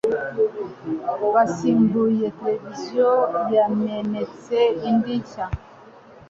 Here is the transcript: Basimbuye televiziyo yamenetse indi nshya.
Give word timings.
Basimbuye 1.33 2.25
televiziyo 2.39 3.11
yamenetse 3.55 4.57
indi 4.87 5.13
nshya. 5.21 5.45